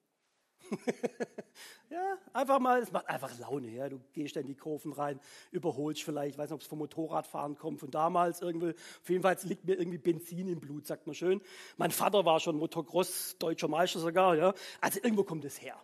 [1.90, 3.70] ja, einfach mal, es macht einfach Laune.
[3.70, 3.90] Ja.
[3.90, 5.20] Du gehst in die Kurven rein,
[5.52, 8.70] überholst vielleicht, ich weiß nicht, ob es vom Motorradfahren kommt, von damals irgendwie.
[8.70, 11.42] Auf jeden Fall liegt mir irgendwie Benzin im Blut, sagt man schön.
[11.78, 14.36] Mein Vater war schon Motocross, deutscher Meister sogar.
[14.36, 14.54] Ja.
[14.80, 15.80] Also irgendwo kommt es her.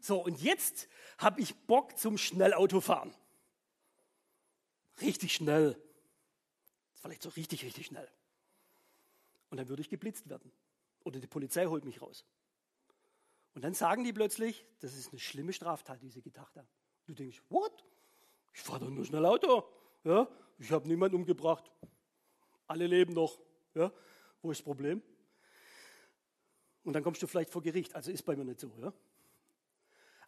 [0.00, 3.14] So, und jetzt habe ich Bock zum Schnellautofahren.
[5.00, 5.76] Richtig schnell.
[6.94, 8.08] Vielleicht so richtig, richtig schnell.
[9.50, 10.50] Und dann würde ich geblitzt werden.
[11.04, 12.24] Oder die Polizei holt mich raus.
[13.54, 16.68] Und dann sagen die plötzlich, das ist eine schlimme Straftat, die sie gedacht haben.
[17.06, 17.84] Du denkst, what?
[18.54, 19.64] Ich fahre doch nur schnell Auto.
[20.04, 20.28] Ja?
[20.58, 21.70] Ich habe niemanden umgebracht.
[22.66, 23.38] Alle leben noch.
[23.74, 23.92] Ja?
[24.40, 25.02] Wo ist das Problem?
[26.84, 27.94] Und dann kommst du vielleicht vor Gericht.
[27.94, 28.72] Also ist bei mir nicht so.
[28.80, 28.92] Ja?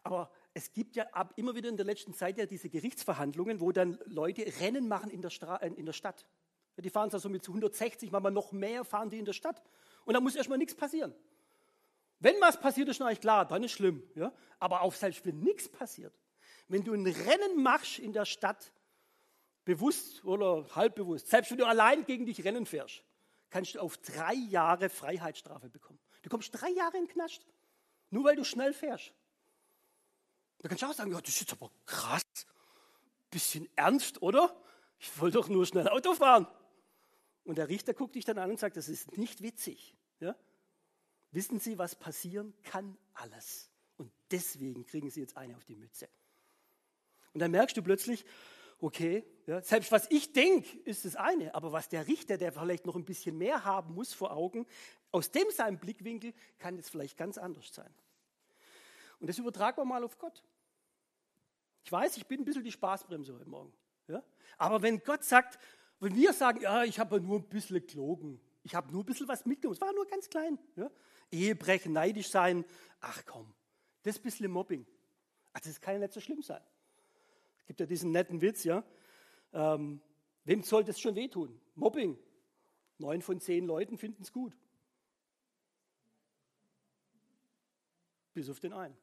[0.03, 3.71] Aber es gibt ja ab, immer wieder in der letzten Zeit ja diese Gerichtsverhandlungen, wo
[3.71, 6.27] dann Leute Rennen machen in der, Stra äh, in der Stadt.
[6.77, 9.63] Ja, die fahren so mit 160, manchmal noch mehr fahren die in der Stadt.
[10.05, 11.15] Und da muss erstmal nichts passieren.
[12.19, 14.03] Wenn was passiert, ist eigentlich klar, dann ist schlimm.
[14.15, 14.33] Ja?
[14.59, 16.13] Aber auch selbst wenn nichts passiert,
[16.67, 18.71] wenn du ein Rennen machst in der Stadt,
[19.65, 23.03] bewusst oder halbbewusst, selbst wenn du allein gegen dich Rennen fährst,
[23.49, 25.99] kannst du auf drei Jahre Freiheitsstrafe bekommen.
[26.21, 27.45] Du kommst drei Jahre in den Knast,
[28.09, 29.13] nur weil du schnell fährst.
[30.59, 32.23] Da kannst du auch sagen, ja, das ist jetzt aber krass,
[33.29, 34.55] bisschen ernst, oder?
[34.97, 36.47] Ich wollte doch nur schnell Auto fahren.
[37.43, 39.95] Und der Richter guckt dich dann an und sagt, das ist nicht witzig.
[40.19, 40.35] Ja?
[41.35, 42.97] Wissen Sie, was passieren kann?
[43.13, 43.69] Alles.
[43.97, 46.07] Und deswegen kriegen Sie jetzt eine auf die Mütze.
[47.33, 48.23] Und dann merkst du plötzlich,
[48.79, 52.85] okay, ja, selbst was ich denke, ist das eine, aber was der Richter, der vielleicht
[52.85, 54.65] noch ein bisschen mehr haben muss vor Augen,
[55.11, 57.93] aus dem seinem Blickwinkel kann es vielleicht ganz anders sein.
[59.19, 60.41] Und das übertragen wir mal auf Gott.
[61.83, 63.73] Ich weiß, ich bin ein bisschen die Spaßbremse heute Morgen.
[64.07, 64.23] Ja?
[64.57, 65.59] Aber wenn Gott sagt,
[65.99, 69.27] wenn wir sagen, ja, ich habe nur ein bisschen gelogen, ich habe nur ein bisschen
[69.27, 70.57] was mitgenommen, es war nur ganz klein.
[70.75, 70.89] Ja?
[71.31, 72.65] Ehebrechen, neidisch sein.
[72.99, 73.53] Ach komm,
[74.01, 74.87] das ist ein bisschen Mobbing.
[75.53, 76.63] Also das kann ja nicht so schlimm sein.
[77.59, 78.83] Es gibt ja diesen netten Witz, ja.
[79.53, 80.01] Ähm,
[80.45, 81.61] wem soll das schon wehtun?
[81.75, 82.17] Mobbing.
[82.97, 84.57] Neun von zehn Leuten finden es gut.
[88.33, 88.97] Bis auf den einen.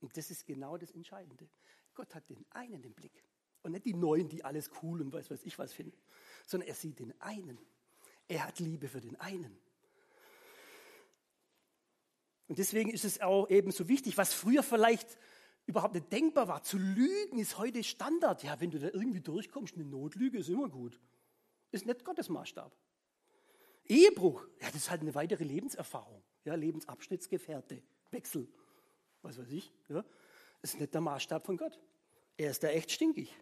[0.00, 1.48] Und das ist genau das Entscheidende.
[1.94, 3.24] Gott hat den einen im Blick.
[3.62, 5.98] Und nicht die Neuen, die alles cool und weiß was ich was finden.
[6.46, 7.58] Sondern er sieht den einen.
[8.28, 9.58] Er hat Liebe für den einen.
[12.46, 15.18] Und deswegen ist es auch eben so wichtig, was früher vielleicht
[15.66, 16.62] überhaupt nicht denkbar war.
[16.62, 18.42] Zu lügen ist heute Standard.
[18.42, 21.00] Ja, wenn du da irgendwie durchkommst, eine Notlüge ist immer gut.
[21.70, 22.76] Ist nicht Gottes Maßstab.
[23.86, 26.22] Ehebruch, ja, das ist halt eine weitere Lebenserfahrung.
[26.44, 28.48] Ja, Lebensabschnittsgefährte, Wechsel,
[29.22, 29.72] was weiß ich.
[29.88, 30.04] Ja,
[30.62, 31.78] ist nicht der Maßstab von Gott.
[32.36, 33.34] Er ist da echt stinkig.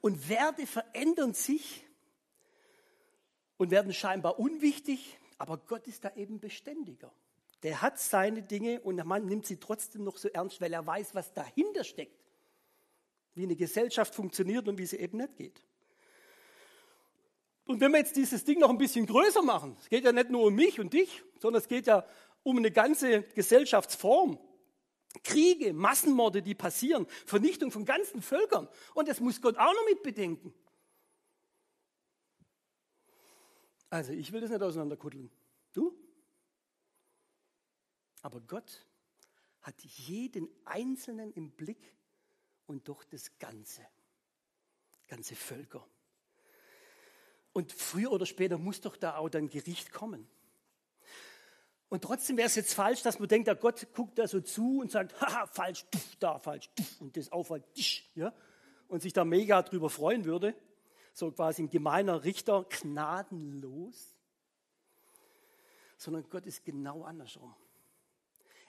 [0.00, 1.84] Und Werte verändern sich
[3.62, 7.12] und werden scheinbar unwichtig, aber Gott ist da eben beständiger
[7.62, 10.86] der hat seine Dinge und der Mann nimmt sie trotzdem noch so ernst, weil er
[10.86, 12.18] weiß, was dahinter steckt.
[13.34, 15.64] Wie eine Gesellschaft funktioniert und wie sie eben nicht geht.
[17.64, 20.28] Und wenn wir jetzt dieses Ding noch ein bisschen größer machen, es geht ja nicht
[20.28, 22.04] nur um mich und dich, sondern es geht ja
[22.42, 24.38] um eine ganze Gesellschaftsform.
[25.22, 28.68] Kriege, Massenmorde, die passieren, Vernichtung von ganzen Völkern.
[28.94, 30.52] Und das muss Gott auch noch mit bedenken.
[33.92, 35.30] Also ich will das nicht auseinanderkuddeln.
[35.74, 35.94] Du?
[38.22, 38.86] Aber Gott
[39.60, 41.94] hat jeden Einzelnen im Blick
[42.64, 43.82] und doch das Ganze,
[45.08, 45.86] ganze Völker.
[47.52, 50.26] Und früher oder später muss doch da auch dann Gericht kommen.
[51.90, 54.80] Und trotzdem wäre es jetzt falsch, dass man denkt, der Gott guckt da so zu
[54.80, 55.84] und sagt, haha, falsch,
[56.18, 58.32] da falsch, und das auch falsch, ja,
[58.88, 60.54] und sich da mega drüber freuen würde.
[61.12, 64.16] So quasi ein gemeiner Richter, gnadenlos.
[65.96, 67.54] Sondern Gott ist genau andersrum.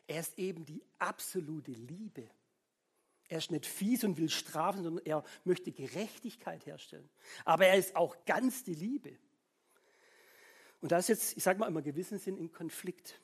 [0.08, 2.30] Er ist eben die absolute Liebe.
[3.30, 7.10] Er ist nicht fies und will strafen, sondern er möchte Gerechtigkeit herstellen.
[7.46, 9.18] Aber er ist auch ganz die Liebe.
[10.82, 13.22] Und da ist jetzt, ich sage mal, immer gewissen Sinn in Konflikt.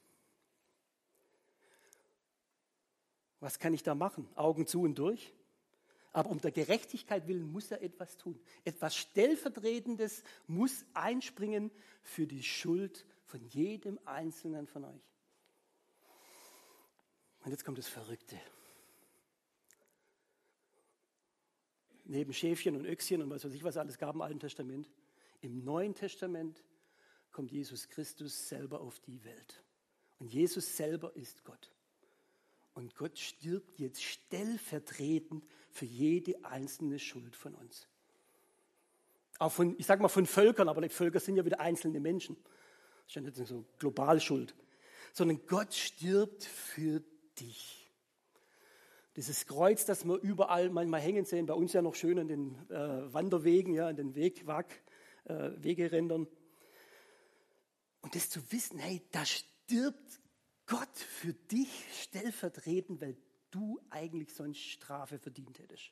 [3.41, 4.27] Was kann ich da machen?
[4.36, 5.34] Augen zu und durch?
[6.12, 8.39] Aber um der Gerechtigkeit willen muss er etwas tun.
[8.65, 15.10] Etwas Stellvertretendes muss einspringen für die Schuld von jedem Einzelnen von euch.
[17.45, 18.39] Und jetzt kommt das Verrückte.
[22.06, 24.89] Neben Schäfchen und Öchschen und was weiß ich, was alles gab im Alten Testament,
[25.41, 26.63] im Neuen Testament
[27.32, 29.63] kommt Jesus Christus selber auf die Welt.
[30.17, 31.72] Und Jesus selber ist Gott.
[32.80, 37.89] Und Gott stirbt jetzt stellvertretend für jede einzelne Schuld von uns.
[39.38, 42.38] Auch von, ich sage mal von Völkern, aber die Völker sind ja wieder einzelne Menschen.
[42.38, 44.56] Das ist ja nicht so global Schuld.
[45.12, 47.04] Sondern Gott stirbt für
[47.38, 47.92] dich.
[49.18, 52.56] Dieses Kreuz, das wir überall manchmal hängen sehen, bei uns ja noch schön an den
[52.70, 54.68] äh, Wanderwegen, ja, an den Wegwag,
[55.26, 56.28] äh, Wegerändern.
[58.00, 60.18] Und das zu wissen, hey, da stirbt
[60.69, 61.69] Gott für dich
[62.03, 63.17] stellvertretend, weil
[63.49, 65.91] du eigentlich sonst Strafe verdient hättest.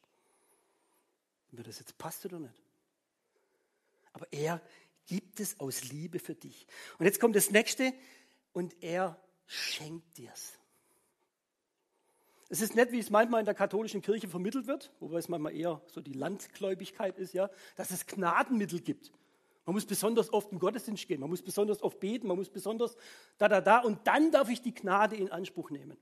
[1.52, 2.62] Wird das jetzt passt oder nicht?
[4.14, 4.62] Aber er
[5.08, 6.68] gibt es aus Liebe für dich.
[7.00, 7.92] Und jetzt kommt das nächste
[8.54, 10.54] und er schenkt dir's.
[12.50, 15.56] Es ist nicht, wie es manchmal in der katholischen Kirche vermittelt wird, wobei es manchmal
[15.56, 19.12] eher so die Landgläubigkeit ist, ja, dass es Gnadenmittel gibt.
[19.68, 22.96] Man muss besonders oft in Gottesdienst gehen, man muss besonders oft beten, man muss besonders
[23.38, 25.98] da, da, da und dann darf ich die Gnade in Anspruch nehmen.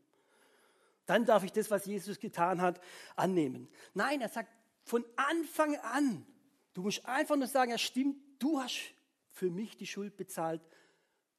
[1.08, 2.80] Dann darf ich das, was Jesus getan hat,
[3.16, 3.68] annehmen.
[3.96, 4.50] Nein, er sagt
[4.84, 6.28] von Anfang an,
[6.76, 8.94] du musst einfach nur sagen, ja stimmt, du hast
[9.32, 10.62] für mich die Schuld bezahlt.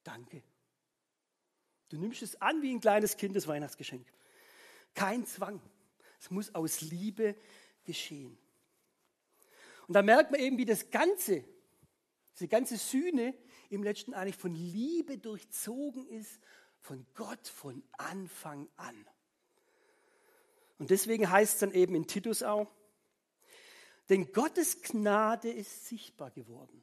[0.02, 0.42] Danke.
[1.90, 4.04] Du nimmst es an wie ein kleines Kind das Weihnachtsgeschenk.
[4.94, 5.60] Kein Zwang.
[6.18, 7.36] Es muss aus Liebe
[7.84, 8.36] geschehen.
[9.86, 11.44] Und da merkt man eben, wie das Ganze
[12.36, 13.34] diese ganze Sühne
[13.70, 16.38] im letzten eigentlich von Liebe durchzogen ist,
[16.80, 19.06] von Gott von Anfang an.
[20.78, 22.72] Und deswegen heißt es dann eben in Titus auch,
[24.08, 26.82] denn Gottes Gnade ist sichtbar geworden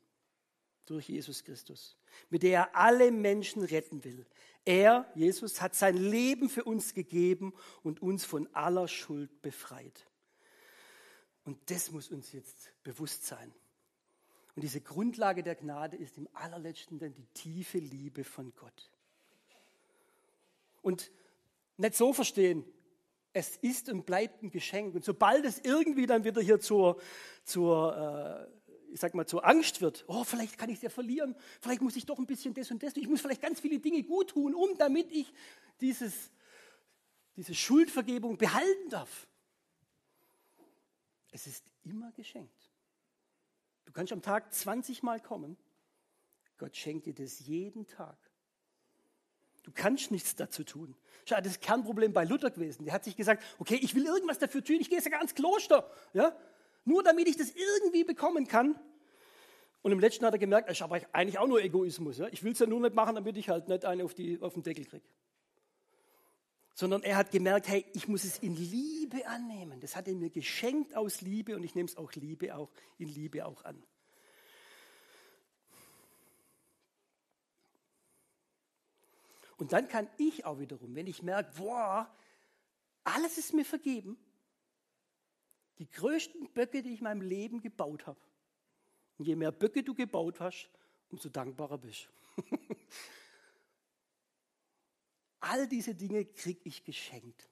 [0.85, 1.97] durch Jesus Christus,
[2.29, 4.25] mit der er alle Menschen retten will.
[4.65, 10.07] Er, Jesus, hat sein Leben für uns gegeben und uns von aller Schuld befreit.
[11.45, 13.53] Und das muss uns jetzt bewusst sein.
[14.55, 18.91] Und diese Grundlage der Gnade ist im allerletzten dann die tiefe Liebe von Gott.
[20.81, 21.11] Und
[21.77, 22.63] nicht so verstehen,
[23.31, 24.93] es ist und bleibt ein Geschenk.
[24.93, 27.01] Und sobald es irgendwie dann wieder hier zur,
[27.43, 31.35] zur äh, ich sag mal, zur Angst wird, oh, vielleicht kann ich es ja verlieren,
[31.59, 34.03] vielleicht muss ich doch ein bisschen das und das, ich muss vielleicht ganz viele Dinge
[34.03, 35.33] gut tun, um damit ich
[35.81, 36.29] dieses,
[37.35, 39.27] diese Schuldvergebung behalten darf.
[41.31, 42.72] Es ist immer geschenkt.
[43.93, 45.55] Du kannst am Tag 20 Mal kommen.
[46.57, 48.17] Gott schenkt dir das jeden Tag.
[49.61, 50.95] Du kannst nichts dazu tun.
[51.25, 52.85] Schau, das Kernproblem bei Luther gewesen.
[52.85, 55.87] Der hat sich gesagt, okay, ich will irgendwas dafür tun, ich gehe sogar ans Kloster.
[56.13, 56.35] Ja?
[56.85, 58.79] Nur damit ich das irgendwie bekommen kann.
[59.83, 62.17] Und im letzten hat er gemerkt, ich habe eigentlich auch nur Egoismus.
[62.17, 62.27] Ja?
[62.31, 64.55] Ich will es ja nur nicht machen, damit ich halt nicht einen auf, die, auf
[64.55, 65.05] den Deckel kriege
[66.73, 69.79] sondern er hat gemerkt, hey, ich muss es in Liebe annehmen.
[69.79, 73.09] Das hat er mir geschenkt aus Liebe und ich nehme es auch Liebe auch in
[73.09, 73.81] Liebe auch an.
[79.57, 82.13] Und dann kann ich auch wiederum, wenn ich merke, boah,
[83.03, 84.17] alles ist mir vergeben,
[85.77, 88.19] die größten Böcke, die ich in meinem Leben gebaut habe.
[89.17, 90.69] Und je mehr Böcke du gebaut hast,
[91.09, 92.09] umso dankbarer bist.
[95.53, 97.47] All diese Dinge kriege ich geschenkt.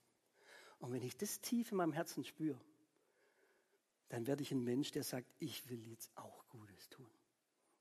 [0.79, 2.59] Und wenn ich das tief in meinem Herzen spüre,
[4.09, 7.07] dann werde ich ein Mensch, der sagt, ich will jetzt auch Gutes tun.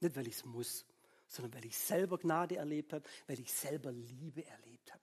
[0.00, 0.85] Nicht, weil ich es muss,
[1.26, 5.02] sondern weil ich selber Gnade erlebt habe, weil ich selber Liebe erlebt habe.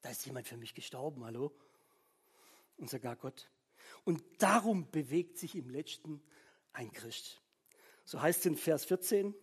[0.00, 1.54] Da ist jemand für mich gestorben, hallo?
[2.78, 3.50] Und sogar Gott.
[4.04, 6.22] Und darum bewegt sich im letzten
[6.72, 7.42] ein Christ.
[8.06, 9.34] So heißt es in Vers 14,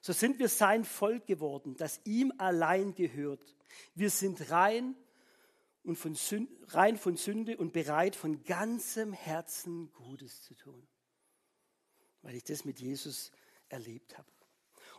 [0.00, 3.54] so sind wir sein Volk geworden, das ihm allein gehört.
[3.94, 4.96] Wir sind rein,
[5.88, 10.86] und von Sünde, rein von Sünde und bereit von ganzem Herzen Gutes zu tun,
[12.20, 13.32] weil ich das mit Jesus
[13.70, 14.28] erlebt habe.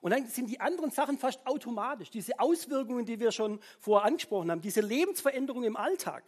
[0.02, 4.50] Und dann sind die anderen Sachen fast automatisch, diese Auswirkungen, die wir schon vorher angesprochen
[4.50, 6.24] haben, diese Lebensveränderung im Alltag.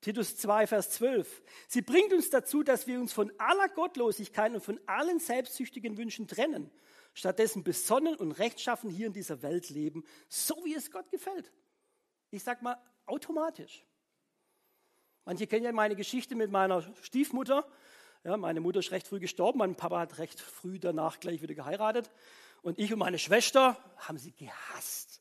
[0.00, 1.42] Titus 2, Vers 12.
[1.66, 6.26] Sie bringt uns dazu, dass wir uns von aller Gottlosigkeit und von allen selbstsüchtigen Wünschen
[6.26, 6.70] trennen
[7.18, 11.52] stattdessen besonnen und rechtschaffen hier in dieser Welt leben, so wie es Gott gefällt.
[12.30, 12.76] Ich sage mal
[13.06, 13.84] automatisch.
[15.24, 17.66] Manche kennen ja meine Geschichte mit meiner Stiefmutter.
[18.22, 21.54] Ja, meine Mutter ist recht früh gestorben, mein Papa hat recht früh danach gleich wieder
[21.54, 22.10] geheiratet.
[22.62, 25.20] Und ich und meine Schwester haben sie gehasst.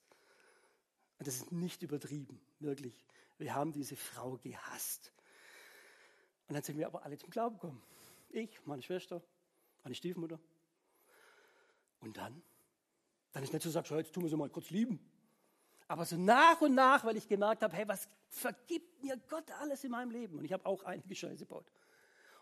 [1.17, 3.05] Und das ist nicht übertrieben, wirklich.
[3.39, 5.11] Wir haben diese Frau gehasst.
[6.47, 7.81] Und dann sind wir aber alle zum Glauben gekommen.
[8.29, 9.21] Ich, meine Schwester,
[9.83, 10.39] meine Stiefmutter.
[11.99, 12.41] Und dann?
[13.31, 14.99] Dann ist nicht so, sagst, jetzt tun wir sie mal kurz lieben.
[15.87, 19.83] Aber so nach und nach, weil ich gemerkt habe, hey, was vergibt mir Gott alles
[19.83, 20.37] in meinem Leben?
[20.37, 21.71] Und ich habe auch einige Scheiße gebaut.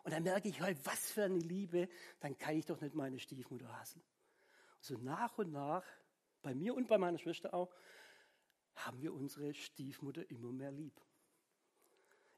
[0.04, 1.90] Und dann merke ich, hey, was für eine Liebe,
[2.20, 4.02] dann kann ich doch nicht meine Stiefmutter hassen.
[4.78, 5.84] Und so nach und nach,
[6.42, 7.74] bei mir und bei meiner Schwester auch,
[8.76, 11.00] haben wir unsere Stiefmutter immer mehr lieb.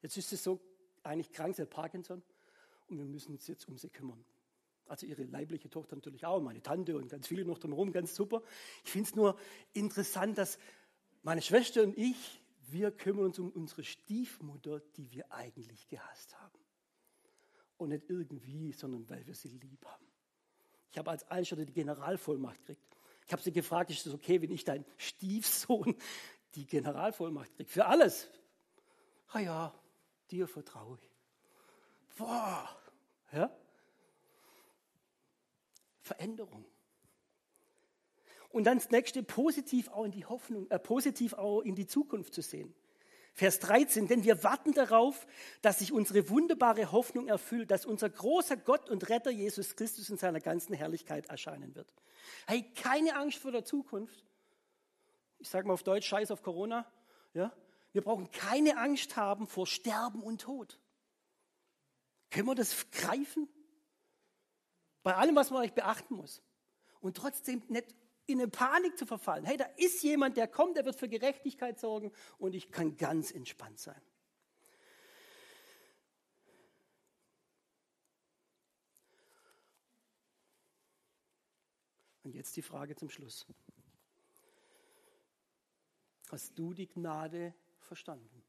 [0.01, 0.59] Jetzt ist es so,
[1.03, 2.21] eigentlich krank, sie hat Parkinson
[2.87, 4.23] und wir müssen uns jetzt um sie kümmern.
[4.87, 8.41] Also ihre leibliche Tochter natürlich auch, meine Tante und ganz viele noch drumherum, ganz super.
[8.83, 9.37] Ich finde es nur
[9.73, 10.57] interessant, dass
[11.23, 16.59] meine Schwester und ich, wir kümmern uns um unsere Stiefmutter, die wir eigentlich gehasst haben.
[17.77, 20.05] Und nicht irgendwie, sondern weil wir sie lieb haben.
[20.91, 22.97] Ich habe als Einschütter die Generalvollmacht gekriegt.
[23.25, 25.95] Ich habe sie gefragt, ist es okay, wenn ich dein Stiefsohn
[26.55, 27.69] die Generalvollmacht kriege?
[27.69, 28.29] Für alles.
[29.27, 29.73] Ah ja,
[30.31, 31.11] dir vertraue ich.
[32.17, 32.67] Boah,
[33.33, 33.55] ja?
[36.07, 36.65] Veränderung.
[38.49, 42.33] Und dann das nächste, positiv auch in die Hoffnung, äh, positiv auch in die Zukunft
[42.33, 42.73] zu sehen.
[43.33, 45.27] Vers 13, denn wir warten darauf,
[45.61, 50.17] dass sich unsere wunderbare Hoffnung erfüllt, dass unser großer Gott und Retter Jesus Christus in
[50.17, 51.93] seiner ganzen Herrlichkeit erscheinen wird.
[52.47, 54.25] Hey, keine Angst vor der Zukunft.
[55.37, 56.91] Ich sage mal auf Deutsch, scheiß auf Corona.
[57.35, 57.53] Ja?
[57.91, 60.79] Wir brauchen keine Angst haben vor Sterben und Tod.
[62.31, 63.47] Können wir das greifen?
[65.07, 66.43] Bei allem, was man euch beachten muss.
[66.99, 69.45] Und trotzdem nicht in eine Panik zu verfallen.
[69.45, 73.31] Hey, da ist jemand, der kommt, der wird für Gerechtigkeit sorgen und ich kann ganz
[73.31, 74.01] entspannt sein.
[82.23, 83.47] Und jetzt die Frage zum Schluss.
[86.29, 88.43] Hast du die Gnade verstanden?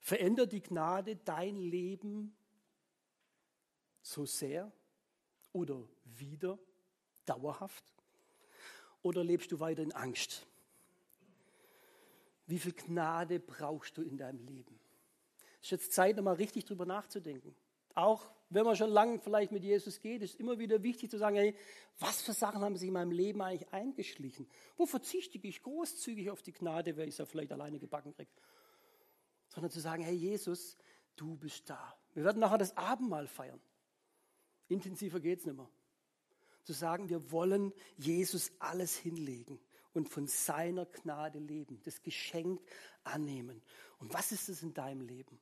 [0.00, 2.36] Verändert die Gnade dein Leben
[4.02, 4.70] so sehr
[5.52, 6.58] oder wieder?
[7.26, 7.84] dauerhaft?
[9.02, 10.46] Oder lebst du weiter in Angst?
[12.46, 14.78] Wie viel Gnade brauchst du in deinem Leben?
[15.60, 17.54] Es ist jetzt Zeit, nochmal richtig drüber nachzudenken.
[17.94, 21.36] Auch wenn man schon lange vielleicht mit Jesus geht, ist immer wieder wichtig zu sagen,
[21.36, 21.56] hey,
[21.98, 24.48] was für Sachen haben sich in meinem Leben eigentlich eingeschlichen?
[24.76, 28.30] Wo verzichte ich großzügig auf die Gnade, weil ich es ja vielleicht alleine gebacken kriege?
[29.48, 30.76] Sondern zu sagen, hey Jesus,
[31.16, 31.96] du bist da.
[32.14, 33.60] Wir werden nachher das Abendmahl feiern.
[34.68, 35.68] Intensiver geht es nicht mehr
[36.64, 39.58] zu sagen, wir wollen Jesus alles hinlegen
[39.94, 42.60] und von seiner Gnade leben, das Geschenk
[43.04, 43.62] annehmen.
[43.98, 45.38] Und was ist es in deinem Leben?